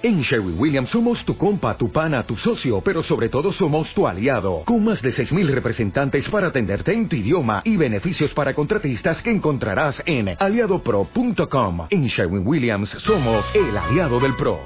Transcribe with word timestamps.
En 0.00 0.20
Sherwin 0.22 0.56
Williams 0.56 0.90
somos 0.90 1.24
tu 1.24 1.36
compa, 1.36 1.76
tu 1.76 1.90
pana, 1.90 2.22
tu 2.22 2.36
socio, 2.36 2.80
pero 2.80 3.02
sobre 3.02 3.28
todo 3.28 3.52
somos 3.52 3.92
tu 3.92 4.06
aliado, 4.06 4.62
con 4.64 4.84
más 4.84 5.02
de 5.02 5.10
6.000 5.10 5.48
representantes 5.48 6.30
para 6.30 6.46
atenderte 6.46 6.92
en 6.92 7.08
tu 7.08 7.16
idioma 7.16 7.62
y 7.64 7.76
beneficios 7.76 8.32
para 8.32 8.54
contratistas 8.54 9.20
que 9.20 9.32
encontrarás 9.32 10.00
en 10.06 10.36
aliadopro.com. 10.38 11.88
En 11.90 12.06
Sherwin 12.06 12.46
Williams 12.46 12.90
somos 12.90 13.44
el 13.56 13.76
aliado 13.76 14.20
del 14.20 14.36
PRO. 14.36 14.60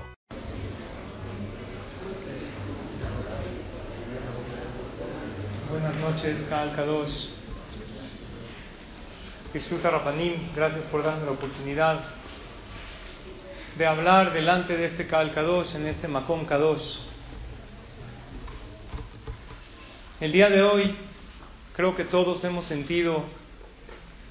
Buenas 5.70 5.96
noches, 5.96 6.44
Kaal 6.50 6.76
Kadosh. 6.76 7.28
Kishuta 9.54 9.88
Rapanim, 9.88 10.52
gracias 10.54 10.84
por 10.90 11.02
darme 11.02 11.24
la 11.24 11.32
oportunidad 11.32 12.21
de 13.76 13.86
hablar 13.86 14.34
delante 14.34 14.76
de 14.76 14.86
este 14.86 15.06
Kaal 15.06 15.32
Kadosh, 15.32 15.74
en 15.76 15.86
este 15.86 16.06
Makom 16.06 16.44
Kadosh. 16.44 16.98
El 20.20 20.30
día 20.32 20.50
de 20.50 20.62
hoy 20.62 20.94
creo 21.74 21.96
que 21.96 22.04
todos 22.04 22.44
hemos 22.44 22.66
sentido 22.66 23.24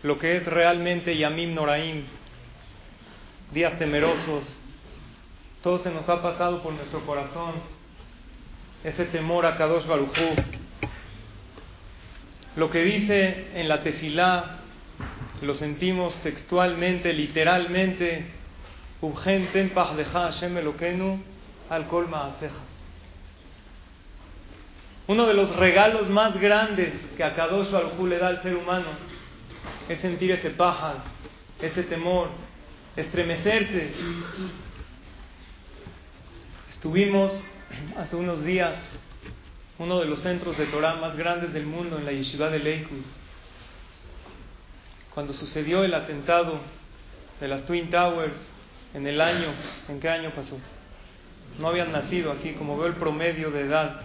lo 0.03 0.19
que 0.19 0.37
es 0.37 0.45
realmente 0.45 1.17
Yamim 1.17 1.55
Noraim, 1.55 2.03
días 3.51 3.79
temerosos. 3.79 4.61
Todo 5.63 5.79
se 5.79 5.91
nos 5.91 6.07
ha 6.07 6.21
pasado 6.21 6.61
por 6.61 6.73
nuestro 6.73 7.03
corazón, 7.05 7.53
ese 8.83 9.05
temor 9.05 9.45
a 9.47 9.57
Kadosh 9.57 9.87
Barujú. 9.87 10.35
Lo 12.55 12.69
que 12.69 12.83
dice 12.83 13.47
en 13.55 13.67
la 13.67 13.81
tefilá, 13.81 14.59
lo 15.41 15.55
sentimos 15.55 16.19
textualmente, 16.19 17.11
literalmente, 17.13 18.40
uno 25.07 25.27
de 25.27 25.33
los 25.33 25.55
regalos 25.55 26.09
más 26.09 26.39
grandes 26.39 26.93
que 27.17 27.23
a 27.23 27.33
Kadosh 27.33 27.71
Baruj 27.71 28.07
le 28.07 28.17
da 28.19 28.27
al 28.27 28.41
ser 28.41 28.55
humano 28.55 28.87
es 29.89 29.99
sentir 29.99 30.31
ese 30.31 30.51
paja, 30.51 31.03
ese 31.59 31.83
temor, 31.83 32.29
estremecerse. 32.95 33.91
Estuvimos 36.69 37.43
hace 37.97 38.15
unos 38.15 38.43
días 38.43 38.75
uno 39.79 39.99
de 39.99 40.05
los 40.05 40.19
centros 40.19 40.57
de 40.57 40.67
Torah 40.67 40.95
más 40.95 41.15
grandes 41.15 41.53
del 41.53 41.65
mundo 41.65 41.97
en 41.97 42.05
la 42.05 42.11
yeshiva 42.11 42.49
de 42.49 42.59
Lakewood. 42.59 43.03
Cuando 45.13 45.33
sucedió 45.33 45.83
el 45.83 45.93
atentado 45.93 46.59
de 47.39 47.47
las 47.47 47.65
Twin 47.65 47.89
Towers, 47.89 48.37
en 48.93 49.07
el 49.07 49.21
año, 49.21 49.53
¿en 49.87 49.99
qué 49.99 50.09
año 50.09 50.31
pasó? 50.31 50.57
No 51.59 51.67
habían 51.67 51.91
nacido 51.91 52.31
aquí, 52.31 52.53
como 52.53 52.77
veo 52.77 52.87
el 52.87 52.95
promedio 52.95 53.51
de 53.51 53.61
edad 53.61 54.01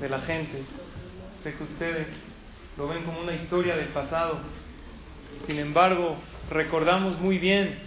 de 0.00 0.08
la 0.08 0.20
gente. 0.20 0.62
Sé 1.42 1.54
que 1.54 1.64
ustedes 1.64 2.06
lo 2.76 2.88
ven 2.88 3.04
como 3.04 3.20
una 3.20 3.32
historia 3.32 3.76
del 3.76 3.88
pasado. 3.88 4.38
Sin 5.46 5.58
embargo, 5.58 6.16
recordamos 6.50 7.18
muy 7.18 7.38
bien 7.38 7.78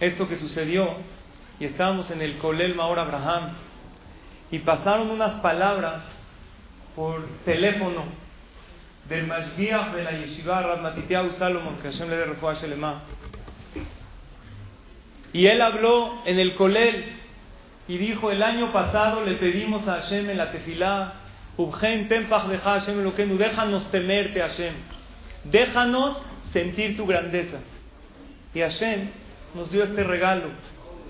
esto 0.00 0.28
que 0.28 0.36
sucedió 0.36 0.96
y 1.58 1.64
estábamos 1.64 2.10
en 2.10 2.20
el 2.22 2.38
Kolel 2.38 2.74
Maor 2.74 2.98
Abraham 2.98 3.52
y 4.50 4.58
pasaron 4.60 5.10
unas 5.10 5.40
palabras 5.40 6.02
por 6.94 7.26
teléfono 7.44 8.04
del 9.08 9.26
Mashgiach 9.26 9.92
de 9.92 10.02
la 10.02 10.12
Yeshiva 10.12 10.62
Rab 10.62 10.82
Matitiahu 10.82 11.30
Salomon, 11.32 11.76
que 11.76 11.90
Hashem 11.90 12.08
le 12.08 12.16
dé 12.16 12.26
y 15.32 15.46
él 15.46 15.60
habló 15.60 16.22
en 16.24 16.38
el 16.38 16.54
Colel 16.54 17.04
y 17.88 17.98
dijo, 17.98 18.30
el 18.30 18.42
año 18.42 18.72
pasado 18.72 19.24
le 19.24 19.34
pedimos 19.34 19.86
a 19.86 20.00
Hashem 20.00 20.30
en 20.30 20.38
la 20.38 20.50
tefilá, 20.50 21.14
déjanos 23.38 23.90
temerte 23.90 24.40
Hashem, 24.40 24.74
déjanos 25.44 26.22
sentir 26.52 26.96
tu 26.96 27.06
grandeza. 27.06 27.58
Y 28.54 28.60
Hashem 28.60 29.08
nos 29.54 29.70
dio 29.70 29.84
este 29.84 30.02
regalo 30.04 30.48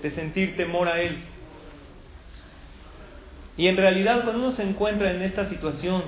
de 0.01 0.11
sentir 0.11 0.55
temor 0.55 0.87
a 0.87 0.99
Él. 1.01 1.17
Y 3.57 3.67
en 3.67 3.77
realidad 3.77 4.23
cuando 4.23 4.43
uno 4.43 4.51
se 4.51 4.63
encuentra 4.63 5.11
en 5.11 5.21
esta 5.21 5.49
situación, 5.49 6.03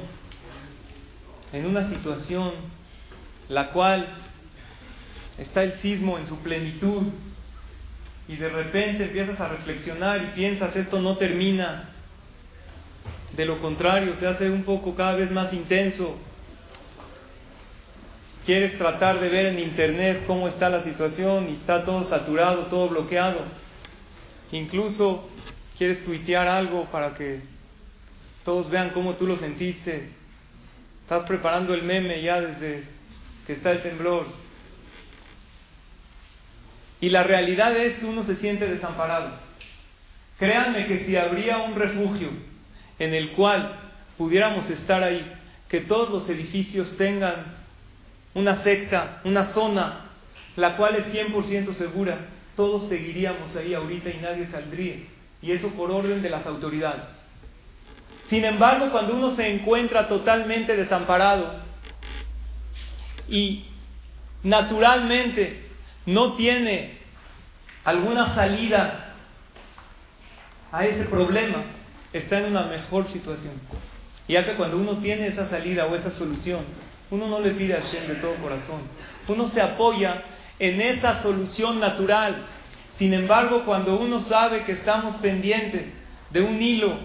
en 1.51 1.65
una 1.65 1.89
situación 1.89 2.51
la 3.49 3.71
cual 3.71 4.05
está 5.39 5.63
el 5.63 5.73
sismo 5.79 6.19
en 6.19 6.27
su 6.27 6.37
plenitud, 6.39 7.07
y 8.29 8.35
de 8.35 8.47
repente 8.47 9.05
empiezas 9.05 9.39
a 9.39 9.49
reflexionar 9.49 10.21
y 10.21 10.27
piensas 10.35 10.75
esto 10.75 11.01
no 11.01 11.17
termina. 11.17 11.89
De 13.35 13.43
lo 13.43 13.59
contrario, 13.59 14.13
se 14.15 14.27
hace 14.27 14.51
un 14.51 14.63
poco 14.63 14.93
cada 14.93 15.15
vez 15.15 15.31
más 15.31 15.51
intenso. 15.51 16.15
Quieres 18.45 18.77
tratar 18.77 19.19
de 19.19 19.29
ver 19.29 19.47
en 19.47 19.57
internet 19.57 20.25
cómo 20.27 20.47
está 20.47 20.69
la 20.69 20.83
situación 20.83 21.49
y 21.49 21.53
está 21.53 21.83
todo 21.83 22.03
saturado, 22.03 22.67
todo 22.67 22.89
bloqueado. 22.89 23.39
Incluso 24.51 25.27
quieres 25.75 26.03
tuitear 26.03 26.47
algo 26.47 26.85
para 26.85 27.15
que 27.15 27.41
todos 28.45 28.69
vean 28.69 28.91
cómo 28.91 29.15
tú 29.15 29.25
lo 29.25 29.37
sentiste. 29.37 30.09
Estás 31.01 31.23
preparando 31.23 31.73
el 31.73 31.81
meme 31.81 32.21
ya 32.21 32.39
desde 32.39 32.83
que 33.47 33.53
está 33.53 33.71
el 33.71 33.81
temblor. 33.81 34.27
Y 37.01 37.09
la 37.09 37.23
realidad 37.23 37.75
es 37.77 37.97
que 37.97 38.05
uno 38.05 38.23
se 38.23 38.35
siente 38.35 38.67
desamparado. 38.67 39.31
Créanme 40.37 40.85
que 40.85 41.05
si 41.05 41.15
habría 41.15 41.57
un 41.59 41.75
refugio 41.75 42.29
en 42.97 43.13
el 43.13 43.31
cual 43.31 43.73
pudiéramos 44.17 44.69
estar 44.69 45.03
ahí, 45.03 45.25
que 45.67 45.81
todos 45.81 46.09
los 46.09 46.29
edificios 46.29 46.97
tengan 46.97 47.57
una 48.33 48.63
secta, 48.63 49.21
una 49.23 49.45
zona, 49.45 50.05
la 50.55 50.75
cual 50.75 50.95
es 50.95 51.13
100% 51.13 51.73
segura, 51.73 52.17
todos 52.55 52.89
seguiríamos 52.89 53.55
ahí 53.55 53.73
ahorita 53.73 54.09
y 54.09 54.17
nadie 54.17 54.47
saldría. 54.47 54.95
Y 55.41 55.51
eso 55.51 55.69
por 55.69 55.91
orden 55.91 56.21
de 56.21 56.29
las 56.29 56.45
autoridades. 56.45 57.05
Sin 58.27 58.43
embargo, 58.45 58.91
cuando 58.91 59.15
uno 59.15 59.29
se 59.31 59.47
encuentra 59.47 60.07
totalmente 60.07 60.75
desamparado 60.75 61.61
y 63.27 63.65
naturalmente 64.43 65.68
no 66.09 66.33
tiene 66.33 66.97
alguna 67.83 68.33
salida 68.33 69.13
a 70.71 70.85
ese 70.85 71.05
problema, 71.05 71.63
está 72.11 72.39
en 72.39 72.45
una 72.45 72.63
mejor 72.63 73.05
situación. 73.05 73.53
Ya 74.27 74.43
que 74.43 74.55
cuando 74.55 74.77
uno 74.77 74.97
tiene 74.97 75.27
esa 75.27 75.47
salida 75.49 75.85
o 75.85 75.95
esa 75.95 76.09
solución, 76.09 76.61
uno 77.11 77.27
no 77.27 77.39
le 77.39 77.51
pide 77.51 77.75
a 77.75 77.81
Hashem 77.81 78.07
de 78.07 78.15
todo 78.15 78.33
corazón. 78.35 78.81
Uno 79.27 79.45
se 79.45 79.61
apoya 79.61 80.23
en 80.57 80.81
esa 80.81 81.21
solución 81.21 81.79
natural. 81.79 82.43
Sin 82.97 83.13
embargo, 83.13 83.63
cuando 83.65 83.99
uno 83.99 84.19
sabe 84.19 84.63
que 84.63 84.71
estamos 84.71 85.15
pendientes 85.17 85.93
de 86.31 86.41
un 86.41 86.59
hilo 86.59 86.97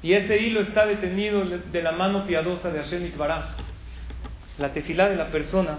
y 0.00 0.12
ese 0.12 0.38
hilo 0.40 0.60
está 0.60 0.86
detenido 0.86 1.44
de 1.44 1.82
la 1.82 1.92
mano 1.92 2.24
piadosa 2.24 2.70
de 2.70 2.78
Hashem 2.78 3.04
Itbaraj, 3.06 3.46
la 4.58 4.72
tefilá 4.72 5.08
de 5.08 5.16
la 5.16 5.30
persona 5.30 5.78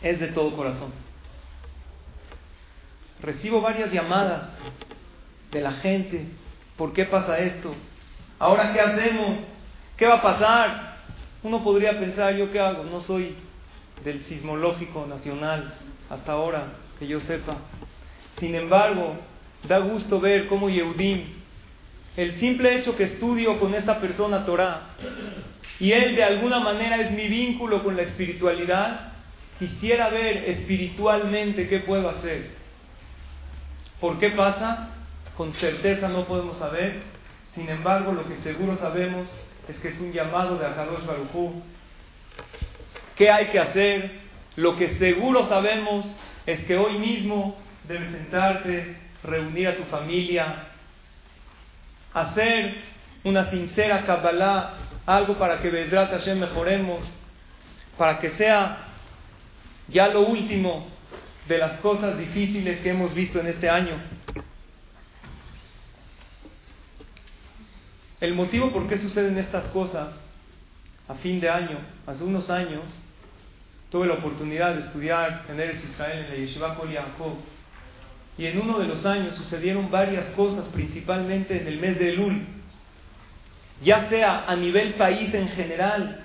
es 0.00 0.18
de 0.18 0.28
todo 0.28 0.56
corazón. 0.56 1.09
Recibo 3.22 3.60
varias 3.60 3.92
llamadas 3.92 4.48
de 5.50 5.60
la 5.60 5.72
gente. 5.72 6.26
¿Por 6.76 6.92
qué 6.92 7.04
pasa 7.04 7.38
esto? 7.38 7.74
¿Ahora 8.38 8.72
qué 8.72 8.80
hacemos? 8.80 9.38
¿Qué 9.96 10.06
va 10.06 10.14
a 10.14 10.22
pasar? 10.22 10.96
Uno 11.42 11.62
podría 11.62 11.98
pensar, 11.98 12.34
¿yo 12.34 12.50
qué 12.50 12.60
hago? 12.60 12.84
No 12.84 13.00
soy 13.00 13.34
del 14.04 14.24
sismológico 14.24 15.06
nacional 15.06 15.74
hasta 16.08 16.32
ahora, 16.32 16.64
que 16.98 17.06
yo 17.06 17.20
sepa. 17.20 17.56
Sin 18.38 18.54
embargo, 18.54 19.16
da 19.68 19.78
gusto 19.78 20.20
ver 20.20 20.46
cómo 20.46 20.70
Yehudim, 20.70 21.24
el 22.16 22.36
simple 22.36 22.76
hecho 22.76 22.96
que 22.96 23.04
estudio 23.04 23.58
con 23.60 23.74
esta 23.74 24.00
persona 24.00 24.44
Torah, 24.44 24.82
y 25.78 25.92
él 25.92 26.16
de 26.16 26.24
alguna 26.24 26.60
manera 26.60 26.96
es 26.96 27.10
mi 27.12 27.28
vínculo 27.28 27.82
con 27.82 27.96
la 27.96 28.02
espiritualidad, 28.02 29.12
quisiera 29.58 30.08
ver 30.08 30.48
espiritualmente 30.48 31.68
qué 31.68 31.80
puedo 31.80 32.08
hacer. 32.08 32.59
¿Por 34.00 34.18
qué 34.18 34.30
pasa? 34.30 34.88
Con 35.36 35.52
certeza 35.52 36.08
no 36.08 36.24
podemos 36.24 36.58
saber. 36.58 37.02
Sin 37.54 37.68
embargo, 37.68 38.12
lo 38.12 38.26
que 38.26 38.36
seguro 38.36 38.76
sabemos 38.76 39.30
es 39.68 39.78
que 39.78 39.88
es 39.88 39.98
un 40.00 40.12
llamado 40.12 40.56
de 40.56 40.66
Akadosh 40.66 41.04
Barujú. 41.04 41.62
¿Qué 43.16 43.30
hay 43.30 43.46
que 43.46 43.58
hacer? 43.58 44.10
Lo 44.56 44.76
que 44.76 44.96
seguro 44.98 45.46
sabemos 45.48 46.16
es 46.46 46.64
que 46.64 46.76
hoy 46.76 46.98
mismo 46.98 47.56
debes 47.86 48.10
sentarte, 48.10 48.96
reunir 49.22 49.68
a 49.68 49.76
tu 49.76 49.84
familia, 49.84 50.64
hacer 52.14 52.76
una 53.24 53.50
sincera 53.50 54.04
Kabbalah, 54.06 54.74
algo 55.06 55.34
para 55.34 55.60
que 55.60 55.70
Vedrat 55.70 56.10
Hashem 56.10 56.38
mejoremos, 56.38 57.12
para 57.98 58.18
que 58.18 58.30
sea 58.30 58.78
ya 59.88 60.08
lo 60.08 60.22
último 60.22 60.86
de 61.50 61.58
las 61.58 61.80
cosas 61.80 62.16
difíciles 62.16 62.78
que 62.78 62.90
hemos 62.90 63.12
visto 63.12 63.40
en 63.40 63.48
este 63.48 63.68
año. 63.68 63.94
El 68.20 68.34
motivo 68.34 68.70
por 68.70 68.86
qué 68.86 68.96
suceden 68.98 69.36
estas 69.36 69.64
cosas 69.72 70.10
a 71.08 71.14
fin 71.16 71.40
de 71.40 71.50
año, 71.50 71.76
hace 72.06 72.22
unos 72.22 72.50
años, 72.50 72.82
tuve 73.90 74.06
la 74.06 74.14
oportunidad 74.14 74.76
de 74.76 74.82
estudiar 74.82 75.44
en 75.48 75.58
Eretz 75.58 75.82
Israel 75.82 76.24
en 76.26 76.30
la 76.30 76.36
Yeshiva 76.36 76.76
Kol 76.76 76.90
Y 78.38 78.46
en 78.46 78.60
uno 78.60 78.78
de 78.78 78.86
los 78.86 79.04
años 79.04 79.34
sucedieron 79.34 79.90
varias 79.90 80.26
cosas, 80.36 80.68
principalmente 80.68 81.60
en 81.60 81.66
el 81.66 81.80
mes 81.80 81.98
de 81.98 82.10
Elul. 82.10 82.46
Ya 83.82 84.08
sea 84.08 84.44
a 84.46 84.54
nivel 84.54 84.94
país 84.94 85.34
en 85.34 85.48
general, 85.48 86.22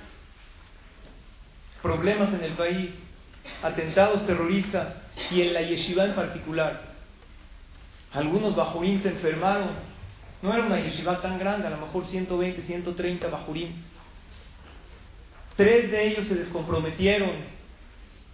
problemas 1.81 2.31
en 2.31 2.43
el 2.43 2.51
país, 2.51 2.91
atentados 3.61 4.25
terroristas 4.25 4.95
y 5.31 5.41
en 5.41 5.53
la 5.53 5.61
yeshiva 5.61 6.05
en 6.05 6.13
particular. 6.13 6.81
Algunos 8.13 8.55
bajurín 8.55 9.01
se 9.01 9.09
enfermaron. 9.09 9.69
No 10.41 10.53
era 10.53 10.65
una 10.65 10.79
yeshiva 10.79 11.21
tan 11.21 11.39
grande, 11.39 11.67
a 11.67 11.71
lo 11.71 11.77
mejor 11.77 12.05
120, 12.05 12.61
130 12.61 13.27
bajurín. 13.27 13.83
Tres 15.55 15.89
de 15.89 16.07
ellos 16.07 16.25
se 16.25 16.35
descomprometieron, 16.35 17.31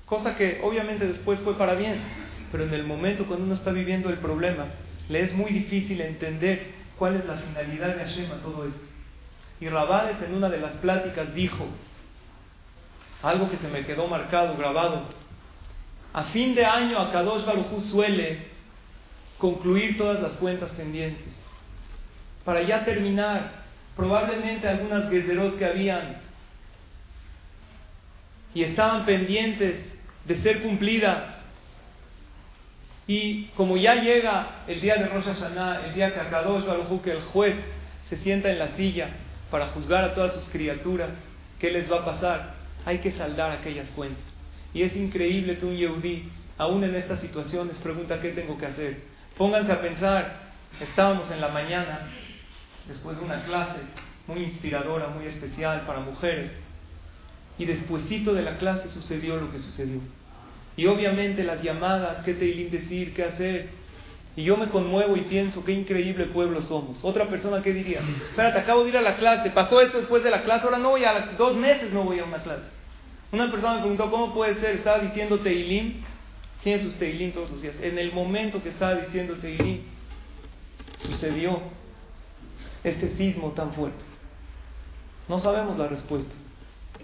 cosa 0.06 0.36
que 0.36 0.60
obviamente 0.64 1.08
después 1.08 1.40
fue 1.40 1.56
para 1.56 1.76
bien, 1.76 2.02
pero 2.52 2.64
en 2.64 2.74
el 2.74 2.84
momento 2.84 3.26
cuando 3.28 3.46
uno 3.46 3.54
está 3.54 3.72
viviendo 3.72 4.10
el 4.10 4.18
problema, 4.18 4.66
le 5.08 5.22
es 5.22 5.34
muy 5.34 5.52
difícil 5.52 6.02
entender 6.02 6.72
cuál 6.98 7.16
es 7.16 7.26
la 7.26 7.36
finalidad 7.36 7.96
de 7.96 8.06
Hashem 8.06 8.32
a 8.32 8.42
todo 8.42 8.68
esto. 8.68 8.82
Y 9.60 9.70
Rabades 9.70 10.18
en 10.24 10.34
una 10.34 10.50
de 10.50 10.58
las 10.58 10.74
pláticas 10.78 11.34
dijo 11.36 11.68
algo 13.22 13.50
que 13.50 13.58
se 13.58 13.68
me 13.68 13.86
quedó 13.86 14.08
marcado, 14.08 14.58
grabado. 14.58 15.04
A 16.14 16.24
fin 16.26 16.56
de 16.56 16.66
año, 16.66 17.00
Akadosh 17.00 17.46
Baruj 17.46 17.80
suele 17.80 18.40
concluir 19.38 19.98
todas 19.98 20.22
las 20.22 20.34
cuentas 20.34 20.72
pendientes. 20.72 21.34
Para 22.44 22.62
ya 22.64 22.84
terminar, 22.84 23.52
probablemente 23.96 24.68
algunas 24.68 25.10
gezerot 25.10 25.58
que 25.58 25.66
habían 25.66 26.18
y 28.54 28.64
estaban 28.64 29.06
pendientes 29.06 29.80
de 30.26 30.42
ser 30.42 30.62
cumplidas. 30.62 31.24
Y 33.08 33.46
como 33.56 33.78
ya 33.78 33.96
llega 33.96 34.64
el 34.68 34.82
día 34.82 34.96
de 34.96 35.08
Rosh 35.08 35.26
Hashanah, 35.26 35.86
el 35.88 35.94
día 35.94 36.14
que 36.14 36.20
Akadosh 36.20 36.66
Baruj 36.66 37.02
que 37.02 37.12
el 37.12 37.22
juez 37.22 37.56
se 38.10 38.18
sienta 38.18 38.50
en 38.50 38.60
la 38.60 38.70
silla 38.70 39.10
para 39.50 39.68
juzgar 39.68 40.04
a 40.04 40.14
todas 40.14 40.34
sus 40.34 40.50
criaturas, 40.50 41.10
¿qué 41.60 41.72
les 41.72 41.92
va 41.92 42.00
a 42.00 42.06
pasar? 42.06 42.61
Hay 42.86 43.00
que 43.00 43.12
saldar 43.12 43.52
aquellas 43.52 43.90
cuentas. 43.92 44.24
Y 44.74 44.84
es 44.84 44.96
increíble 44.96 45.58
que 45.58 45.66
un 45.66 45.76
Yehudí, 45.76 46.30
aún 46.58 46.84
en 46.84 46.96
estas 46.96 47.22
situaciones, 47.22 47.78
pregunta 47.78 48.22
qué 48.22 48.30
tengo 48.30 48.58
que 48.58 48.66
hacer. 48.66 49.02
Pónganse 49.38 49.72
a 49.72 49.82
pensar, 49.82 50.54
estábamos 50.80 51.30
en 51.32 51.42
la 51.42 51.50
mañana, 51.50 52.08
después 52.88 53.18
de 53.18 53.26
una 53.26 53.44
clase 53.44 53.80
muy 54.28 54.44
inspiradora, 54.44 55.08
muy 55.08 55.26
especial 55.26 55.82
para 55.86 56.00
mujeres, 56.00 56.52
y 57.58 57.66
despuesito 57.66 58.34
de 58.34 58.42
la 58.42 58.58
clase 58.58 58.90
sucedió 58.90 59.38
lo 59.38 59.52
que 59.52 59.60
sucedió. 59.60 60.00
Y 60.78 60.86
obviamente 60.88 61.44
las 61.44 61.62
llamadas, 61.62 62.24
qué 62.24 62.34
te 62.34 62.46
decir, 62.46 63.14
qué 63.14 63.26
hacer. 63.26 63.70
Y 64.36 64.44
yo 64.44 64.56
me 64.56 64.70
conmuevo 64.70 65.18
y 65.18 65.22
pienso, 65.22 65.64
qué 65.64 65.74
increíble 65.74 66.26
pueblo 66.28 66.62
somos. 66.62 67.00
Otra 67.04 67.28
persona, 67.28 67.62
¿qué 67.62 67.74
diría? 67.74 68.00
Espérate, 68.30 68.60
acabo 68.60 68.84
de 68.84 68.90
ir 68.90 68.98
a 68.98 69.02
la 69.02 69.16
clase, 69.16 69.52
pasó 69.52 69.82
esto 69.82 69.98
después 69.98 70.24
de 70.24 70.32
la 70.32 70.44
clase, 70.44 70.66
ahora 70.66 70.78
no 70.78 70.92
voy 70.92 71.04
a, 71.04 71.34
dos 71.38 71.56
meses 71.58 71.92
no 71.92 72.04
voy 72.04 72.20
a 72.20 72.24
una 72.24 72.42
clase. 72.42 72.64
Una 73.34 73.52
persona 73.52 73.76
me 73.76 73.80
preguntó, 73.82 74.10
¿cómo 74.10 74.34
puede 74.34 74.56
ser? 74.56 74.76
Estaba 74.76 75.00
diciendo 75.00 75.40
Teilim, 75.40 75.96
tiene 76.64 76.82
sus 76.82 76.96
Teilim 76.96 77.34
todos 77.34 77.52
los 77.52 77.62
días. 77.62 77.76
En 77.82 77.98
el 77.98 78.14
momento 78.14 78.64
que 78.64 78.70
estaba 78.70 78.96
diciendo 78.96 79.36
Teilim, 79.36 79.82
sucedió 80.98 81.60
este 82.84 83.10
sismo 83.10 83.52
tan 83.52 83.74
fuerte. 83.74 84.04
No 85.28 85.40
sabemos 85.40 85.78
la 85.78 85.88
respuesta. 85.88 86.34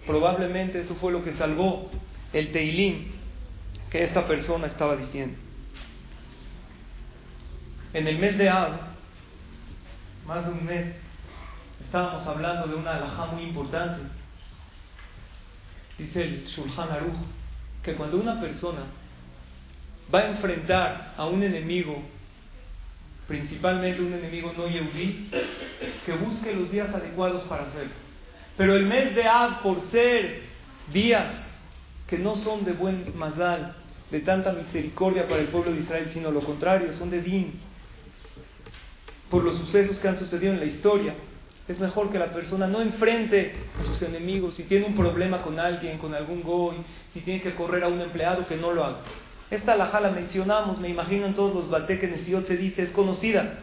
Probablemente 0.05 0.79
eso 0.79 0.95
fue 0.95 1.11
lo 1.11 1.23
que 1.23 1.33
salvó 1.33 1.89
el 2.31 2.51
Teilim 2.51 3.05
que 3.89 4.03
esta 4.03 4.27
persona 4.27 4.67
estaba 4.67 4.95
diciendo. 4.95 5.37
En 7.93 8.07
el 8.07 8.17
mes 8.19 8.37
de 8.37 8.49
Ab, 8.49 8.73
más 10.25 10.45
de 10.45 10.51
un 10.51 10.65
mes, 10.65 10.95
estábamos 11.81 12.25
hablando 12.27 12.67
de 12.67 12.75
una 12.75 12.95
alhaja 12.95 13.27
muy 13.27 13.43
importante. 13.43 14.01
Dice 15.97 16.21
el 16.21 16.45
Shulchan 16.45 16.91
Aruch 16.91 17.15
que 17.81 17.93
cuando 17.95 18.17
una 18.17 18.39
persona 18.39 18.81
va 20.13 20.19
a 20.19 20.29
enfrentar 20.29 21.13
a 21.17 21.25
un 21.25 21.41
enemigo, 21.41 22.01
principalmente 23.27 24.01
un 24.01 24.13
enemigo 24.13 24.53
no 24.57 24.67
yehudí, 24.67 25.29
que 26.05 26.13
busque 26.13 26.53
los 26.53 26.69
días 26.69 26.93
adecuados 26.93 27.43
para 27.43 27.63
hacerlo. 27.63 27.93
Pero 28.57 28.75
el 28.75 28.85
mes 28.85 29.15
de 29.15 29.27
Ab, 29.27 29.61
por 29.61 29.79
ser 29.89 30.41
días 30.91 31.25
que 32.07 32.17
no 32.17 32.35
son 32.37 32.65
de 32.65 32.73
buen 32.73 33.17
mazal, 33.17 33.75
de 34.11 34.19
tanta 34.21 34.51
misericordia 34.53 35.27
para 35.27 35.41
el 35.41 35.47
pueblo 35.47 35.71
de 35.71 35.79
Israel, 35.79 36.09
sino 36.11 36.31
lo 36.31 36.41
contrario, 36.41 36.91
son 36.93 37.09
de 37.09 37.21
din, 37.21 37.66
por 39.29 39.43
los 39.43 39.57
sucesos 39.57 39.99
que 39.99 40.07
han 40.07 40.17
sucedido 40.17 40.53
en 40.53 40.59
la 40.59 40.65
historia, 40.65 41.15
es 41.67 41.79
mejor 41.79 42.09
que 42.09 42.19
la 42.19 42.31
persona 42.31 42.67
no 42.67 42.81
enfrente 42.81 43.53
a 43.79 43.83
sus 43.83 44.01
enemigos. 44.01 44.55
Si 44.55 44.63
tiene 44.63 44.85
un 44.85 44.95
problema 44.95 45.41
con 45.41 45.59
alguien, 45.59 45.97
con 45.97 46.15
algún 46.15 46.41
goy, 46.41 46.77
si 47.13 47.19
tiene 47.21 47.41
que 47.41 47.55
correr 47.55 47.83
a 47.83 47.89
un 47.89 47.99
empleado, 47.99 48.47
que 48.47 48.55
no 48.55 48.71
lo 48.71 48.85
haga. 48.85 48.99
Esta 49.51 49.73
alhaja 49.73 49.99
la 49.99 50.11
mencionamos, 50.11 50.79
me 50.79 50.89
imagino 50.89 51.25
en 51.25 51.33
todos 51.33 51.53
los 51.53 51.69
bateques 51.69 52.11
de 52.11 52.45
se 52.45 52.57
dice, 52.57 52.83
es 52.83 52.91
conocida. 52.91 53.59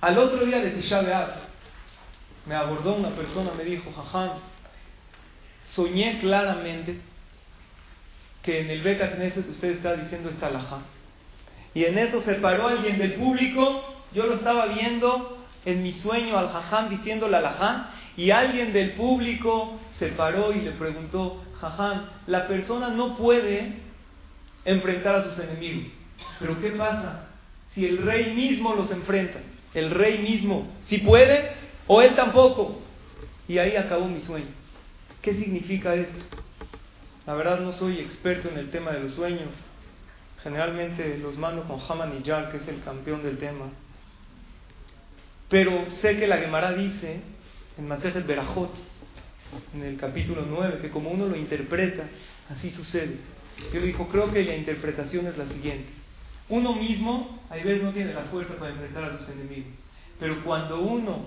Al 0.00 0.18
otro 0.18 0.44
día 0.44 0.58
de 0.58 0.70
Tisha 0.70 1.02
me 2.46 2.54
abordó 2.54 2.94
una 2.94 3.10
persona, 3.10 3.50
me 3.56 3.64
dijo, 3.64 3.92
jajam, 3.92 4.38
soñé 5.64 6.18
claramente 6.18 6.98
que 8.42 8.60
en 8.60 8.70
el 8.70 8.82
Beta 8.82 9.12
Knesset 9.12 9.48
usted 9.48 9.70
está 9.70 9.94
diciendo 9.94 10.28
esta 10.28 10.48
alajá. 10.48 10.78
Y 11.74 11.84
en 11.84 11.98
eso 11.98 12.22
se 12.22 12.34
paró 12.34 12.68
alguien 12.68 12.98
del 12.98 13.14
público, 13.14 13.82
yo 14.12 14.26
lo 14.26 14.34
estaba 14.34 14.66
viendo 14.66 15.38
en 15.64 15.82
mi 15.82 15.92
sueño 15.92 16.38
al 16.38 16.50
jajam 16.50 16.90
diciendo 16.90 17.28
la 17.28 17.38
alajá, 17.38 17.90
y 18.16 18.30
alguien 18.30 18.72
del 18.72 18.92
público 18.92 19.78
se 19.98 20.08
paró 20.08 20.52
y 20.52 20.60
le 20.60 20.72
preguntó, 20.72 21.42
jajam, 21.60 22.06
la 22.26 22.46
persona 22.46 22.88
no 22.88 23.16
puede 23.16 23.74
enfrentar 24.64 25.14
a 25.14 25.24
sus 25.24 25.38
enemigos. 25.38 25.92
Pero 26.38 26.60
¿qué 26.60 26.70
pasa 26.70 27.28
si 27.74 27.86
el 27.86 27.98
rey 27.98 28.34
mismo 28.34 28.74
los 28.74 28.90
enfrenta? 28.90 29.38
El 29.74 29.90
rey 29.90 30.18
mismo, 30.18 30.68
si 30.82 30.98
puede, 30.98 31.52
o 31.86 32.02
él 32.02 32.14
tampoco. 32.14 32.80
Y 33.48 33.58
ahí 33.58 33.76
acabó 33.76 34.06
mi 34.06 34.20
sueño. 34.20 34.46
¿Qué 35.22 35.34
significa 35.34 35.94
esto? 35.94 36.24
La 37.26 37.34
verdad 37.34 37.60
no 37.60 37.72
soy 37.72 37.98
experto 37.98 38.48
en 38.48 38.58
el 38.58 38.70
tema 38.70 38.90
de 38.90 39.00
los 39.00 39.12
sueños. 39.12 39.64
Generalmente 40.42 41.18
los 41.18 41.38
mando 41.38 41.64
con 41.64 41.80
Haman 41.88 42.18
y 42.18 42.22
Yar, 42.22 42.50
que 42.50 42.58
es 42.58 42.68
el 42.68 42.82
campeón 42.82 43.22
del 43.22 43.38
tema. 43.38 43.66
Pero 45.48 45.90
sé 45.90 46.18
que 46.18 46.26
la 46.26 46.38
Gemara 46.38 46.72
dice 46.72 47.20
en 47.78 47.90
el 47.90 48.24
Berajot, 48.24 48.74
en 49.74 49.82
el 49.82 49.96
capítulo 49.96 50.44
9, 50.48 50.78
que 50.80 50.90
como 50.90 51.10
uno 51.10 51.26
lo 51.26 51.36
interpreta, 51.36 52.04
así 52.48 52.70
sucede. 52.70 53.16
Yo 53.72 53.80
dijo, 53.80 54.08
creo 54.08 54.32
que 54.32 54.44
la 54.44 54.56
interpretación 54.56 55.26
es 55.26 55.36
la 55.36 55.46
siguiente. 55.46 55.88
Uno 56.48 56.74
mismo, 56.74 57.40
a 57.50 57.54
veces 57.54 57.82
no 57.82 57.92
tiene 57.92 58.14
la 58.14 58.22
fuerza 58.24 58.54
para 58.54 58.72
enfrentar 58.72 59.04
a 59.04 59.18
sus 59.18 59.28
enemigos. 59.28 59.72
Pero 60.18 60.42
cuando 60.44 60.80
uno 60.80 61.26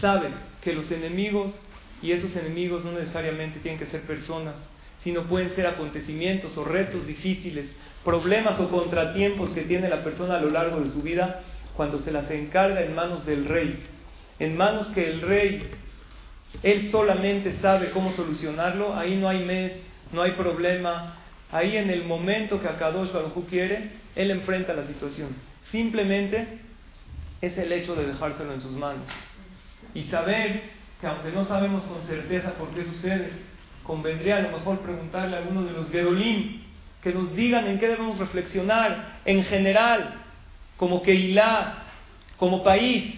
sabe 0.00 0.28
que 0.60 0.72
los 0.72 0.90
enemigos, 0.90 1.58
y 2.02 2.12
esos 2.12 2.34
enemigos 2.36 2.84
no 2.84 2.92
necesariamente 2.92 3.60
tienen 3.60 3.78
que 3.78 3.86
ser 3.86 4.02
personas, 4.02 4.54
sino 5.02 5.24
pueden 5.24 5.54
ser 5.54 5.66
acontecimientos 5.66 6.56
o 6.56 6.64
retos 6.64 7.06
difíciles, 7.06 7.68
problemas 8.04 8.58
o 8.60 8.68
contratiempos 8.68 9.50
que 9.50 9.62
tiene 9.62 9.88
la 9.88 10.04
persona 10.04 10.36
a 10.36 10.40
lo 10.40 10.50
largo 10.50 10.80
de 10.80 10.88
su 10.88 11.02
vida, 11.02 11.42
cuando 11.76 11.98
se 11.98 12.12
las 12.12 12.30
encarga 12.30 12.82
en 12.82 12.94
manos 12.94 13.24
del 13.26 13.46
rey, 13.46 13.82
en 14.38 14.56
manos 14.56 14.88
que 14.88 15.08
el 15.10 15.20
rey, 15.22 15.68
él 16.62 16.90
solamente 16.90 17.54
sabe 17.54 17.90
cómo 17.90 18.12
solucionarlo, 18.12 18.94
ahí 18.94 19.16
no 19.16 19.28
hay 19.28 19.44
mes, 19.44 19.72
no 20.12 20.22
hay 20.22 20.32
problema, 20.32 21.16
ahí 21.50 21.76
en 21.76 21.90
el 21.90 22.04
momento 22.04 22.60
que 22.60 22.68
Akadosh 22.68 23.12
Baruj 23.12 23.46
quiere, 23.48 23.90
él 24.14 24.30
enfrenta 24.30 24.74
la 24.74 24.86
situación. 24.86 25.30
Simplemente 25.70 26.58
es 27.40 27.56
el 27.58 27.72
hecho 27.72 27.94
de 27.94 28.06
dejárselo 28.06 28.52
en 28.52 28.60
sus 28.60 28.72
manos. 28.72 29.06
Y 29.94 30.04
saber 30.04 30.62
que 31.00 31.06
aunque 31.06 31.30
no 31.32 31.44
sabemos 31.44 31.82
con 31.84 32.02
certeza 32.02 32.52
por 32.52 32.68
qué 32.70 32.84
sucede, 32.84 33.30
convendría 33.92 34.38
a 34.38 34.40
lo 34.40 34.56
mejor 34.56 34.78
preguntarle 34.78 35.36
a 35.36 35.40
alguno 35.40 35.64
de 35.64 35.72
los 35.72 35.90
Gedolim 35.90 36.62
que 37.02 37.12
nos 37.12 37.36
digan 37.36 37.66
en 37.66 37.78
qué 37.78 37.88
debemos 37.88 38.16
reflexionar 38.16 39.18
en 39.26 39.44
general, 39.44 40.14
como 40.78 41.02
Keilah, 41.02 41.74
como 42.38 42.64
país, 42.64 43.16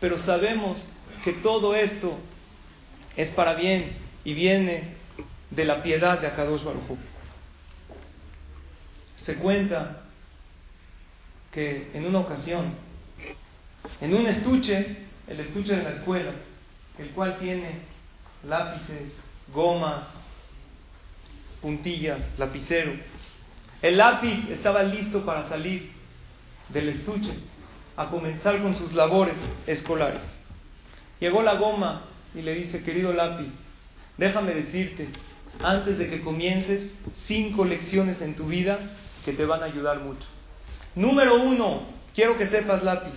pero 0.00 0.16
sabemos 0.16 0.90
que 1.22 1.34
todo 1.34 1.74
esto 1.74 2.16
es 3.14 3.28
para 3.32 3.52
bien 3.52 3.92
y 4.24 4.32
viene 4.32 4.94
de 5.50 5.64
la 5.66 5.82
piedad 5.82 6.18
de 6.18 6.28
Akadosh 6.28 6.64
Baruj 6.64 6.96
Se 9.22 9.34
cuenta 9.34 10.00
que 11.52 11.90
en 11.92 12.06
una 12.06 12.20
ocasión 12.20 12.72
en 14.00 14.14
un 14.14 14.26
estuche, 14.26 14.96
el 15.26 15.40
estuche 15.40 15.76
de 15.76 15.82
la 15.82 15.90
escuela, 15.90 16.32
el 16.98 17.10
cual 17.10 17.38
tiene 17.38 17.80
lápices, 18.48 19.25
gomas, 19.52 20.04
puntillas, 21.60 22.20
lapicero. 22.38 22.92
El 23.82 23.98
lápiz 23.98 24.48
estaba 24.50 24.82
listo 24.82 25.24
para 25.24 25.48
salir 25.48 25.90
del 26.68 26.88
estuche 26.88 27.32
a 27.96 28.06
comenzar 28.06 28.60
con 28.62 28.74
sus 28.74 28.92
labores 28.92 29.36
escolares. 29.66 30.22
Llegó 31.20 31.42
la 31.42 31.54
goma 31.54 32.04
y 32.34 32.42
le 32.42 32.54
dice, 32.54 32.82
querido 32.82 33.12
lápiz, 33.12 33.50
déjame 34.18 34.54
decirte, 34.54 35.08
antes 35.62 35.96
de 35.98 36.08
que 36.08 36.20
comiences, 36.20 36.90
cinco 37.26 37.64
lecciones 37.64 38.20
en 38.20 38.34
tu 38.34 38.46
vida 38.46 38.78
que 39.24 39.32
te 39.32 39.46
van 39.46 39.62
a 39.62 39.66
ayudar 39.66 40.00
mucho. 40.00 40.26
Número 40.94 41.42
uno, 41.42 41.82
quiero 42.14 42.36
que 42.36 42.48
sepas 42.48 42.82
lápiz, 42.82 43.14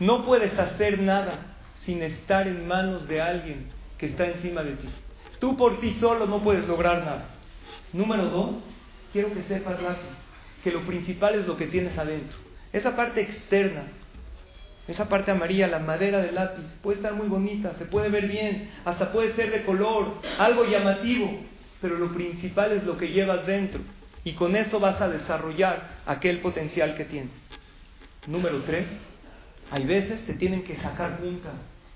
no 0.00 0.24
puedes 0.24 0.58
hacer 0.58 1.00
nada 1.00 1.56
sin 1.84 2.02
estar 2.02 2.46
en 2.48 2.66
manos 2.66 3.06
de 3.08 3.20
alguien 3.20 3.66
que 3.98 4.06
está 4.06 4.26
encima 4.26 4.62
de 4.62 4.72
ti. 4.72 4.88
Tú 5.38 5.56
por 5.56 5.80
ti 5.80 5.96
solo 6.00 6.26
no 6.26 6.42
puedes 6.42 6.66
lograr 6.66 7.04
nada. 7.04 7.28
Número 7.92 8.24
dos, 8.24 8.50
quiero 9.12 9.32
que 9.32 9.42
sepas 9.44 9.80
lápiz, 9.82 10.02
que 10.62 10.72
lo 10.72 10.82
principal 10.82 11.34
es 11.34 11.46
lo 11.46 11.56
que 11.56 11.66
tienes 11.66 11.96
adentro. 11.96 12.36
Esa 12.72 12.94
parte 12.94 13.20
externa 13.20 13.84
esa 14.88 15.06
parte 15.06 15.30
amarilla, 15.30 15.66
la 15.66 15.80
madera 15.80 16.22
del 16.22 16.34
lápiz, 16.34 16.64
puede 16.82 16.96
estar 16.96 17.12
muy 17.12 17.28
bonita, 17.28 17.74
se 17.74 17.84
puede 17.84 18.08
ver 18.08 18.26
bien, 18.26 18.70
hasta 18.86 19.12
puede 19.12 19.34
ser 19.34 19.50
de 19.50 19.62
color, 19.64 20.14
algo 20.38 20.64
llamativo, 20.64 21.30
pero 21.82 21.98
lo 21.98 22.10
principal 22.14 22.72
es 22.72 22.84
lo 22.84 22.96
que 22.96 23.08
llevas 23.08 23.46
dentro. 23.46 23.82
Y 24.24 24.32
con 24.32 24.56
eso 24.56 24.80
vas 24.80 24.98
a 25.02 25.08
desarrollar 25.10 25.98
aquel 26.06 26.38
potencial 26.38 26.94
que 26.94 27.04
tienes. 27.04 27.30
Número 28.26 28.62
tres, 28.62 28.86
hay 29.70 29.84
veces 29.84 30.24
te 30.24 30.32
tienen 30.32 30.62
que 30.62 30.76
sacar 30.76 31.18
punta 31.18 31.50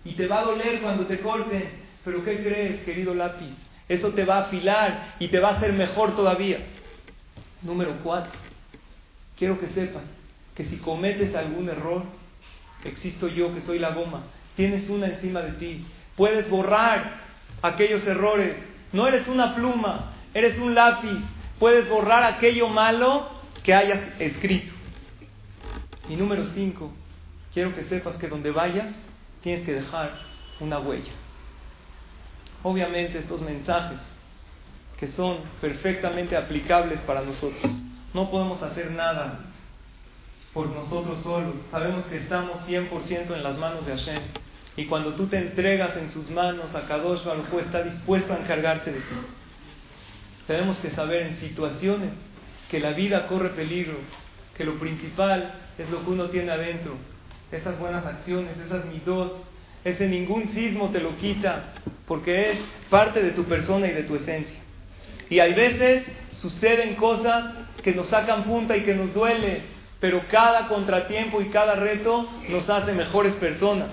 y 0.04 0.12
te 0.12 0.26
va 0.26 0.40
a 0.40 0.44
doler 0.44 0.82
cuando 0.82 1.06
te 1.06 1.18
corten, 1.20 1.64
pero 2.04 2.24
¿qué 2.24 2.42
crees, 2.42 2.82
querido 2.82 3.14
lápiz? 3.14 3.54
Eso 3.88 4.10
te 4.10 4.24
va 4.24 4.38
a 4.38 4.44
afilar 4.46 5.14
y 5.18 5.28
te 5.28 5.40
va 5.40 5.50
a 5.50 5.56
hacer 5.56 5.72
mejor 5.72 6.14
todavía. 6.14 6.58
Número 7.62 7.96
cuatro, 8.02 8.32
quiero 9.36 9.58
que 9.58 9.68
sepas 9.68 10.02
que 10.54 10.64
si 10.64 10.78
cometes 10.78 11.34
algún 11.34 11.68
error, 11.68 12.02
existo 12.84 13.28
yo 13.28 13.54
que 13.54 13.60
soy 13.60 13.78
la 13.78 13.90
goma, 13.90 14.22
tienes 14.56 14.88
una 14.88 15.06
encima 15.06 15.40
de 15.40 15.52
ti, 15.52 15.86
puedes 16.16 16.48
borrar 16.50 17.20
aquellos 17.62 18.06
errores, 18.06 18.56
no 18.92 19.06
eres 19.06 19.28
una 19.28 19.54
pluma, 19.54 20.12
eres 20.34 20.58
un 20.58 20.74
lápiz, 20.74 21.18
puedes 21.58 21.88
borrar 21.88 22.24
aquello 22.24 22.68
malo 22.68 23.30
que 23.62 23.74
hayas 23.74 24.00
escrito. 24.18 24.72
Y 26.08 26.16
número 26.16 26.44
cinco, 26.46 26.92
quiero 27.54 27.74
que 27.74 27.84
sepas 27.84 28.16
que 28.16 28.28
donde 28.28 28.50
vayas 28.50 28.88
tienes 29.42 29.64
que 29.64 29.72
dejar 29.72 30.18
una 30.60 30.78
huella. 30.80 31.12
Obviamente 32.62 33.18
estos 33.18 33.40
mensajes 33.40 33.98
que 34.98 35.08
son 35.08 35.38
perfectamente 35.60 36.36
aplicables 36.36 37.00
para 37.00 37.22
nosotros, 37.22 37.82
no 38.14 38.30
podemos 38.30 38.62
hacer 38.62 38.92
nada 38.92 39.40
por 40.52 40.68
nosotros 40.68 41.22
solos. 41.22 41.56
Sabemos 41.70 42.04
que 42.04 42.18
estamos 42.18 42.60
100% 42.68 43.34
en 43.34 43.42
las 43.42 43.58
manos 43.58 43.86
de 43.86 43.96
Hashem. 43.96 44.22
Y 44.76 44.86
cuando 44.86 45.14
tú 45.14 45.26
te 45.26 45.38
entregas 45.38 45.96
en 45.96 46.10
sus 46.10 46.30
manos, 46.30 46.74
a 46.74 46.86
Kadosh 46.86 47.24
Baruj 47.24 47.52
está 47.60 47.82
dispuesto 47.82 48.32
a 48.32 48.38
encargarse 48.38 48.92
de 48.92 49.00
ti. 49.00 49.16
Tenemos 50.46 50.76
que 50.78 50.90
saber 50.90 51.26
en 51.26 51.36
situaciones 51.36 52.10
que 52.70 52.80
la 52.80 52.92
vida 52.92 53.26
corre 53.26 53.50
peligro, 53.50 53.98
que 54.56 54.64
lo 54.64 54.78
principal 54.78 55.54
es 55.78 55.90
lo 55.90 56.04
que 56.04 56.10
uno 56.10 56.26
tiene 56.26 56.52
adentro, 56.52 56.96
esas 57.50 57.78
buenas 57.78 58.04
acciones, 58.06 58.56
esas 58.58 58.86
midot, 58.86 59.44
ese 59.84 60.06
ningún 60.06 60.48
sismo 60.48 60.90
te 60.90 61.00
lo 61.00 61.16
quita, 61.16 61.72
porque 62.06 62.52
es 62.52 62.58
parte 62.88 63.22
de 63.22 63.30
tu 63.32 63.44
persona 63.44 63.86
y 63.86 63.92
de 63.92 64.04
tu 64.04 64.16
esencia. 64.16 64.60
Y 65.28 65.40
hay 65.40 65.54
veces 65.54 66.04
suceden 66.32 66.94
cosas 66.96 67.54
que 67.82 67.92
nos 67.92 68.08
sacan 68.08 68.44
punta 68.44 68.76
y 68.76 68.82
que 68.82 68.94
nos 68.94 69.12
duele, 69.14 69.62
pero 70.00 70.22
cada 70.28 70.68
contratiempo 70.68 71.40
y 71.40 71.46
cada 71.46 71.74
reto 71.74 72.28
nos 72.48 72.68
hace 72.68 72.92
mejores 72.92 73.34
personas. 73.34 73.88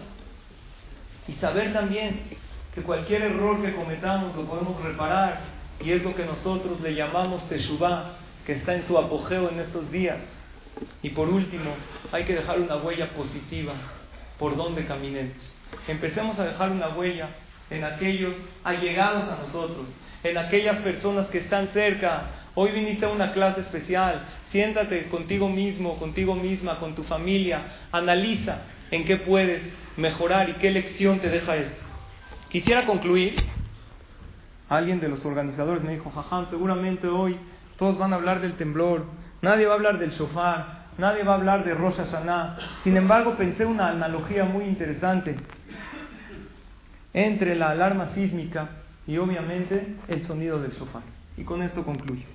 Y 1.27 1.34
saber 1.34 1.74
también 1.74 2.22
que 2.74 2.81
cualquier 2.81 3.24
error 3.24 3.62
que 3.62 3.74
cometamos 3.74 4.36
lo 4.36 4.43
podemos 4.43 4.81
reparar, 4.84 5.39
y 5.84 5.91
es 5.91 6.03
lo 6.03 6.13
que 6.15 6.25
nosotros 6.25 6.81
le 6.81 6.93
llamamos 6.93 7.48
Teshuvah, 7.48 8.17
que 8.46 8.53
está 8.53 8.75
en 8.75 8.84
su 8.84 8.98
apogeo 8.98 9.50
en 9.50 9.60
estos 9.60 9.89
días. 9.91 10.17
Y 11.01 11.10
por 11.10 11.29
último, 11.29 11.72
hay 12.12 12.25
que 12.25 12.36
dejar 12.36 12.60
una 12.60 12.77
huella 12.77 13.10
positiva 13.12 13.74
por 14.38 14.55
donde 14.55 14.86
caminemos. 14.86 15.53
Empecemos 15.88 16.40
a 16.40 16.46
dejar 16.46 16.72
una 16.72 16.90
huella 16.90 17.30
en 17.70 17.84
aquellos 17.84 18.34
allegados 18.64 19.30
a 19.30 19.38
nosotros, 19.38 19.88
en 20.24 20.38
aquellas 20.38 20.78
personas 20.78 21.28
que 21.28 21.40
están 21.40 21.68
cerca. 21.70 22.24
Hoy 22.56 22.72
viniste 22.72 23.06
a 23.06 23.10
una 23.10 23.32
clase 23.32 23.62
especial, 23.62 24.26
Siéntate 24.52 25.08
contigo 25.10 25.48
mismo, 25.48 25.98
contigo 25.98 26.34
misma, 26.34 26.80
con 26.80 26.96
tu 26.96 27.04
familia, 27.04 27.62
analiza 27.92 28.62
en 28.90 29.06
qué 29.06 29.18
puedes 29.18 29.62
mejorar 29.96 30.50
y 30.50 30.54
qué 30.54 30.72
lección 30.72 31.20
te 31.20 31.30
deja 31.30 31.56
esto. 31.56 31.82
Quisiera 32.50 32.86
concluir. 32.86 33.36
Alguien 34.68 35.00
de 35.00 35.08
los 35.08 35.24
organizadores 35.26 35.84
me 35.84 35.94
dijo, 35.94 36.12
jajam, 36.12 36.48
seguramente 36.50 37.08
hoy 37.08 37.38
todos 37.78 37.98
van 37.98 38.14
a 38.14 38.18
hablar 38.18 38.40
del 38.40 38.54
temblor, 38.54 39.06
nadie 39.42 39.66
va 39.66 39.74
a 39.74 39.76
hablar 39.78 39.98
del 39.98 40.12
shofar, 40.12 40.90
nadie 40.98 41.24
va 41.24 41.34
a 41.34 41.36
hablar 41.38 41.64
de 41.64 41.74
Rosh 41.74 41.96
Hashanah. 41.96 42.58
Sin 42.84 42.96
embargo, 42.96 43.36
pensé 43.36 43.66
una 43.66 43.90
analogía 43.90 44.46
muy 44.46 44.66
interesante 44.66 45.38
entre 47.13 47.56
la 47.56 47.70
alarma 47.72 48.13
sísmica 48.13 48.70
y 49.08 49.18
obviamente 49.18 49.96
el 50.08 50.24
sonido 50.24 50.62
del 50.62 50.72
shofar. 50.72 51.04
Y 51.38 51.44
con 51.44 51.62
esto 51.62 51.84
concluyo. 51.84 52.25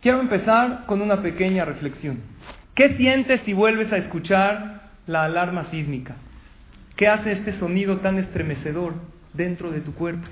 Quiero 0.00 0.20
empezar 0.20 0.86
con 0.86 1.02
una 1.02 1.22
pequeña 1.22 1.64
reflexión. 1.64 2.20
¿Qué 2.74 2.96
sientes 2.96 3.40
si 3.42 3.52
vuelves 3.52 3.92
a 3.92 3.96
escuchar 3.96 4.90
la 5.06 5.24
alarma 5.24 5.64
sísmica? 5.70 6.16
¿Qué 6.96 7.08
hace 7.08 7.32
este 7.32 7.52
sonido 7.52 7.98
tan 7.98 8.18
estremecedor 8.18 8.94
dentro 9.34 9.70
de 9.70 9.80
tu 9.80 9.94
cuerpo? 9.94 10.26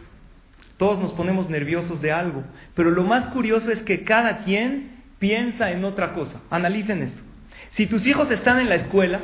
Todos 0.77 0.99
nos 0.99 1.13
ponemos 1.13 1.49
nerviosos 1.49 2.01
de 2.03 2.13
algo, 2.13 2.45
pero 2.75 2.91
lo 2.91 3.03
más 3.03 3.29
curioso 3.29 3.71
es 3.71 3.83
que 3.83 4.05
cada 4.05 4.45
quien 4.45 4.97
piensa 5.19 5.73
en 5.73 5.85
otra 5.85 6.13
cosa. 6.13 6.41
Analicen 6.51 7.03
esto. 7.03 7.23
Si 7.71 7.87
tus 7.87 8.07
hijos 8.07 8.31
están 8.31 8.61
en 8.61 8.69
la 8.69 8.77
escuela, 8.77 9.21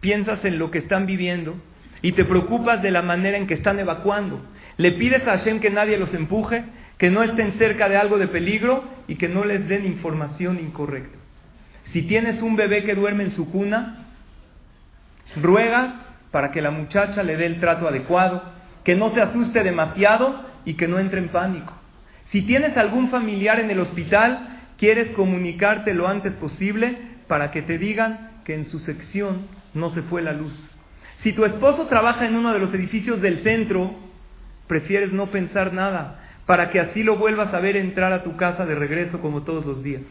piensas 0.00 0.44
en 0.44 0.58
lo 0.58 0.70
que 0.70 0.78
están 0.78 1.06
viviendo 1.06 1.54
y 2.02 2.12
te 2.12 2.24
preocupas 2.24 2.82
de 2.82 2.90
la 2.90 3.02
manera 3.02 3.36
en 3.36 3.46
que 3.46 3.54
están 3.54 3.78
evacuando. 3.78 4.40
Le 4.76 4.92
pides 4.92 5.26
a 5.26 5.36
Hashem 5.36 5.60
que 5.60 5.70
nadie 5.70 5.98
los 5.98 6.14
empuje 6.14 6.64
que 7.00 7.10
no 7.10 7.22
estén 7.22 7.54
cerca 7.54 7.88
de 7.88 7.96
algo 7.96 8.18
de 8.18 8.28
peligro 8.28 8.84
y 9.08 9.14
que 9.14 9.26
no 9.26 9.46
les 9.46 9.66
den 9.66 9.86
información 9.86 10.58
incorrecta. 10.58 11.16
Si 11.84 12.02
tienes 12.02 12.42
un 12.42 12.56
bebé 12.56 12.84
que 12.84 12.94
duerme 12.94 13.24
en 13.24 13.30
su 13.30 13.50
cuna, 13.50 14.04
ruegas 15.34 15.94
para 16.30 16.50
que 16.50 16.60
la 16.60 16.70
muchacha 16.70 17.22
le 17.22 17.38
dé 17.38 17.46
el 17.46 17.58
trato 17.58 17.88
adecuado, 17.88 18.42
que 18.84 18.96
no 18.96 19.08
se 19.08 19.22
asuste 19.22 19.64
demasiado 19.64 20.44
y 20.66 20.74
que 20.74 20.88
no 20.88 20.98
entre 20.98 21.20
en 21.20 21.28
pánico. 21.28 21.72
Si 22.26 22.42
tienes 22.42 22.76
algún 22.76 23.08
familiar 23.08 23.58
en 23.60 23.70
el 23.70 23.80
hospital, 23.80 24.60
quieres 24.76 25.10
comunicarte 25.12 25.94
lo 25.94 26.06
antes 26.06 26.34
posible 26.34 26.98
para 27.28 27.50
que 27.50 27.62
te 27.62 27.78
digan 27.78 28.42
que 28.44 28.54
en 28.54 28.66
su 28.66 28.78
sección 28.78 29.46
no 29.74 29.90
se 29.90 30.02
fue 30.02 30.22
la 30.22 30.32
luz. 30.32 30.68
Si 31.18 31.32
tu 31.32 31.44
esposo 31.44 31.86
trabaja 31.86 32.26
en 32.26 32.36
uno 32.36 32.52
de 32.52 32.58
los 32.58 32.72
edificios 32.72 33.20
del 33.20 33.40
centro, 33.40 33.94
prefieres 34.66 35.12
no 35.12 35.26
pensar 35.30 35.72
nada, 35.72 36.20
para 36.46 36.70
que 36.70 36.80
así 36.80 37.02
lo 37.02 37.16
vuelvas 37.16 37.52
a 37.52 37.60
ver 37.60 37.76
entrar 37.76 38.12
a 38.12 38.22
tu 38.22 38.36
casa 38.36 38.66
de 38.66 38.74
regreso 38.74 39.20
como 39.20 39.42
todos 39.42 39.66
los 39.66 39.82
días. 39.82 40.02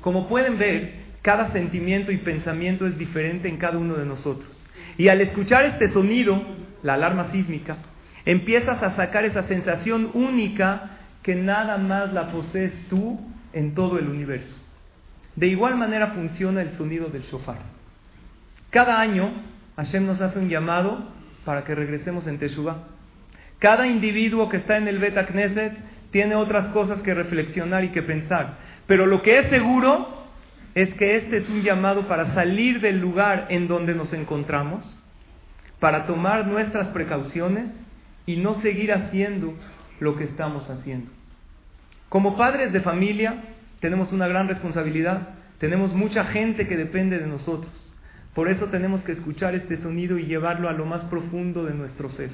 Como 0.00 0.28
pueden 0.28 0.58
ver, 0.58 1.04
cada 1.22 1.52
sentimiento 1.52 2.12
y 2.12 2.18
pensamiento 2.18 2.86
es 2.86 2.98
diferente 2.98 3.48
en 3.48 3.56
cada 3.56 3.78
uno 3.78 3.94
de 3.94 4.04
nosotros. 4.04 4.62
Y 4.96 5.08
al 5.08 5.20
escuchar 5.20 5.64
este 5.64 5.88
sonido, 5.90 6.42
la 6.82 6.94
alarma 6.94 7.30
sísmica, 7.30 7.76
empiezas 8.24 8.82
a 8.82 8.96
sacar 8.96 9.24
esa 9.24 9.44
sensación 9.44 10.10
única 10.14 10.98
que 11.22 11.34
nada 11.34 11.78
más 11.78 12.12
la 12.12 12.30
posees 12.30 12.72
tú 12.88 13.18
en 13.52 13.74
todo 13.74 13.98
el 13.98 14.08
universo. 14.08 14.54
De 15.36 15.46
igual 15.46 15.76
manera 15.76 16.08
funciona 16.08 16.62
el 16.62 16.72
sonido 16.72 17.08
del 17.08 17.22
shofar. 17.22 17.73
Cada 18.74 19.00
año 19.00 19.30
Hashem 19.76 20.04
nos 20.04 20.20
hace 20.20 20.36
un 20.36 20.48
llamado 20.48 20.98
para 21.44 21.62
que 21.62 21.76
regresemos 21.76 22.26
en 22.26 22.40
Teshuvah. 22.40 22.88
Cada 23.60 23.86
individuo 23.86 24.48
que 24.48 24.56
está 24.56 24.78
en 24.78 24.88
el 24.88 24.98
Beta 24.98 25.26
Knesset 25.26 25.74
tiene 26.10 26.34
otras 26.34 26.66
cosas 26.72 27.00
que 27.02 27.14
reflexionar 27.14 27.84
y 27.84 27.90
que 27.90 28.02
pensar. 28.02 28.56
Pero 28.88 29.06
lo 29.06 29.22
que 29.22 29.38
es 29.38 29.48
seguro 29.48 30.24
es 30.74 30.92
que 30.94 31.14
este 31.18 31.36
es 31.36 31.48
un 31.48 31.62
llamado 31.62 32.08
para 32.08 32.34
salir 32.34 32.80
del 32.80 32.98
lugar 32.98 33.46
en 33.48 33.68
donde 33.68 33.94
nos 33.94 34.12
encontramos, 34.12 35.00
para 35.78 36.04
tomar 36.04 36.48
nuestras 36.48 36.88
precauciones 36.88 37.70
y 38.26 38.38
no 38.38 38.54
seguir 38.54 38.92
haciendo 38.92 39.54
lo 40.00 40.16
que 40.16 40.24
estamos 40.24 40.68
haciendo. 40.68 41.12
Como 42.08 42.36
padres 42.36 42.72
de 42.72 42.80
familia 42.80 43.36
tenemos 43.78 44.10
una 44.10 44.26
gran 44.26 44.48
responsabilidad 44.48 45.28
Tenemos 45.58 45.94
mucha 45.94 46.24
gente 46.24 46.66
que 46.66 46.76
depende 46.76 47.18
de 47.18 47.26
nosotros. 47.26 47.93
Por 48.34 48.48
eso 48.48 48.66
tenemos 48.66 49.04
que 49.04 49.12
escuchar 49.12 49.54
este 49.54 49.76
sonido 49.76 50.18
y 50.18 50.26
llevarlo 50.26 50.68
a 50.68 50.72
lo 50.72 50.86
más 50.86 51.02
profundo 51.04 51.64
de 51.64 51.74
nuestro 51.74 52.10
ser. 52.10 52.30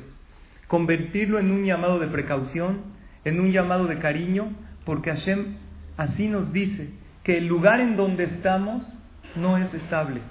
Convertirlo 0.66 1.38
en 1.38 1.50
un 1.50 1.64
llamado 1.64 1.99
de 1.99 2.07
precaución, 2.07 2.80
en 3.25 3.38
un 3.38 3.52
llamado 3.52 3.87
de 3.87 3.99
cariño, 3.99 4.52
porque 4.85 5.11
Hashem 5.11 5.57
así 5.97 6.28
nos 6.28 6.52
dice 6.52 6.88
que 7.23 7.37
el 7.37 7.47
lugar 7.47 7.80
en 7.80 7.97
donde 7.97 8.25
estamos 8.25 8.90
no 9.37 9.59
es 9.59 9.73
estable. 9.75 10.23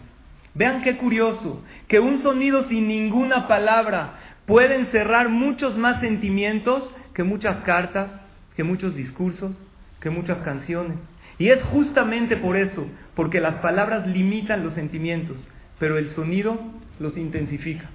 Vean 0.56 0.82
qué 0.82 0.98
curioso, 0.98 1.64
que 1.88 2.00
un 2.00 2.18
sonido 2.18 2.64
sin 2.64 2.88
ninguna 2.88 3.48
palabra 3.48 4.16
puede 4.48 4.76
encerrar 4.76 5.30
muchos 5.30 5.78
más 5.78 6.02
sentimientos 6.02 6.92
que 7.14 7.24
muchas 7.24 7.58
cartas, 7.58 8.10
que 8.56 8.64
muchos 8.64 8.96
discursos, 8.96 9.56
que 10.00 10.10
muchas 10.10 10.40
canciones. 10.40 10.98
Y 11.38 11.50
es 11.50 11.62
justamente 11.64 12.36
por 12.38 12.58
eso, 12.58 12.88
porque 13.16 13.40
las 13.40 13.58
palabras 13.58 14.08
limitan 14.08 14.64
los 14.64 14.74
sentimientos, 14.74 15.48
pero 15.80 15.98
el 15.98 16.10
sonido 16.10 16.60
los 17.00 17.18
intensifica. 17.18 17.90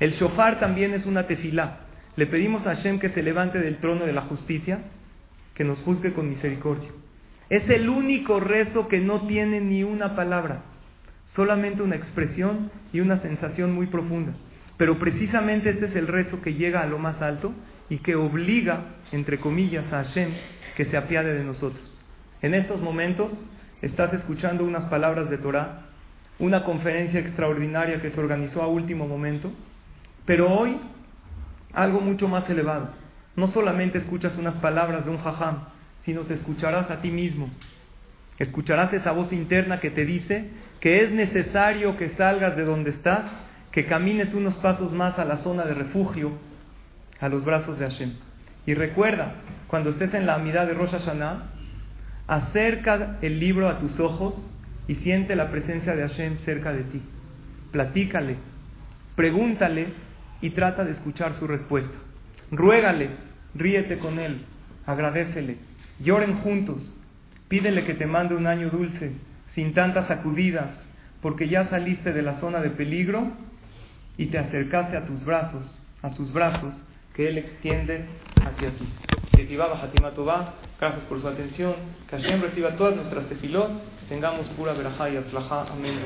El 0.00 0.12
shofar 0.12 0.58
también 0.58 0.94
es 0.94 1.06
una 1.06 1.26
tefilá. 1.26 1.80
Le 2.16 2.26
pedimos 2.26 2.66
a 2.66 2.74
Hashem 2.74 2.98
que 2.98 3.10
se 3.10 3.22
levante 3.22 3.58
del 3.58 3.76
trono 3.76 4.06
de 4.06 4.12
la 4.12 4.22
justicia, 4.22 4.80
que 5.54 5.64
nos 5.64 5.78
juzgue 5.80 6.12
con 6.12 6.28
misericordia. 6.28 6.88
Es 7.48 7.68
el 7.68 7.88
único 7.88 8.40
rezo 8.40 8.88
que 8.88 9.00
no 9.00 9.26
tiene 9.26 9.60
ni 9.60 9.84
una 9.84 10.16
palabra, 10.16 10.62
solamente 11.26 11.82
una 11.82 11.96
expresión 11.96 12.70
y 12.92 13.00
una 13.00 13.18
sensación 13.18 13.72
muy 13.72 13.86
profunda. 13.86 14.32
Pero 14.76 14.98
precisamente 14.98 15.70
este 15.70 15.86
es 15.86 15.96
el 15.96 16.08
rezo 16.08 16.42
que 16.42 16.54
llega 16.54 16.82
a 16.82 16.86
lo 16.86 16.98
más 16.98 17.22
alto 17.22 17.52
y 17.88 17.98
que 17.98 18.16
obliga, 18.16 18.96
entre 19.12 19.38
comillas, 19.38 19.92
a 19.92 20.04
Hashem 20.04 20.30
que 20.76 20.84
se 20.86 20.96
apiade 20.96 21.34
de 21.34 21.44
nosotros. 21.44 22.00
En 22.42 22.54
estos 22.54 22.80
momentos 22.82 23.32
estás 23.80 24.12
escuchando 24.12 24.64
unas 24.64 24.84
palabras 24.86 25.30
de 25.30 25.38
Torah, 25.38 25.86
una 26.38 26.64
conferencia 26.64 27.20
extraordinaria 27.20 28.00
que 28.00 28.10
se 28.10 28.20
organizó 28.20 28.62
a 28.62 28.66
último 28.66 29.06
momento, 29.06 29.50
pero 30.24 30.52
hoy 30.52 30.78
algo 31.72 32.00
mucho 32.00 32.28
más 32.28 32.48
elevado. 32.50 32.90
No 33.36 33.48
solamente 33.48 33.98
escuchas 33.98 34.36
unas 34.36 34.56
palabras 34.56 35.04
de 35.04 35.10
un 35.10 35.18
jajam, 35.18 35.64
sino 36.04 36.22
te 36.22 36.34
escucharás 36.34 36.90
a 36.90 37.00
ti 37.00 37.10
mismo. 37.10 37.50
Escucharás 38.38 38.92
esa 38.92 39.12
voz 39.12 39.32
interna 39.32 39.80
que 39.80 39.90
te 39.90 40.04
dice 40.04 40.50
que 40.80 41.04
es 41.04 41.10
necesario 41.10 41.96
que 41.96 42.10
salgas 42.10 42.56
de 42.56 42.64
donde 42.64 42.90
estás, 42.90 43.24
que 43.72 43.86
camines 43.86 44.34
unos 44.34 44.54
pasos 44.56 44.92
más 44.92 45.18
a 45.18 45.24
la 45.24 45.38
zona 45.38 45.64
de 45.64 45.74
refugio, 45.74 46.32
a 47.20 47.28
los 47.28 47.44
brazos 47.44 47.78
de 47.78 47.86
Hashem. 47.86 48.12
Y 48.66 48.74
recuerda, 48.74 49.34
cuando 49.68 49.90
estés 49.90 50.12
en 50.14 50.26
la 50.26 50.38
mitad 50.38 50.66
de 50.66 50.74
Rosh 50.74 50.90
Hashanah, 50.90 51.50
acerca 52.26 53.18
el 53.22 53.38
libro 53.38 53.68
a 53.68 53.78
tus 53.78 53.98
ojos 54.00 54.34
y 54.88 54.96
siente 54.96 55.36
la 55.36 55.50
presencia 55.50 55.94
de 55.94 56.02
Hashem 56.02 56.38
cerca 56.38 56.72
de 56.72 56.84
ti. 56.84 57.02
Platícale, 57.72 58.36
pregúntale 59.14 59.88
y 60.40 60.50
trata 60.50 60.84
de 60.84 60.92
escuchar 60.92 61.34
su 61.34 61.46
respuesta. 61.46 61.96
Ruégale, 62.50 63.10
ríete 63.54 63.98
con 63.98 64.18
él, 64.18 64.42
agradecele, 64.86 65.56
Lloren 65.98 66.38
juntos. 66.38 66.94
Pídele 67.48 67.84
que 67.84 67.94
te 67.94 68.06
mande 68.06 68.34
un 68.34 68.46
año 68.46 68.70
dulce, 68.70 69.12
sin 69.54 69.72
tantas 69.72 70.08
sacudidas, 70.08 70.70
porque 71.22 71.48
ya 71.48 71.68
saliste 71.68 72.12
de 72.12 72.22
la 72.22 72.38
zona 72.40 72.60
de 72.60 72.70
peligro 72.70 73.32
y 74.18 74.26
te 74.26 74.38
acercaste 74.38 74.96
a 74.96 75.06
tus 75.06 75.24
brazos, 75.24 75.78
a 76.02 76.10
sus 76.10 76.32
brazos 76.32 76.74
que 77.14 77.28
Él 77.28 77.38
extiende 77.38 78.04
hacia 78.44 78.70
ti. 78.70 79.15
Gracias 80.78 81.04
por 81.08 81.20
su 81.20 81.28
atención. 81.28 81.74
Que 82.08 82.16
Hashem 82.16 82.42
reciba 82.42 82.76
todas 82.76 82.96
nuestras 82.96 83.26
tefilot. 83.26 83.70
Que 84.00 84.06
tengamos 84.08 84.48
pura 84.50 84.72
verajá 84.72 85.10
y 85.10 85.16
atzlajá. 85.16 85.66
Amén. 85.72 85.98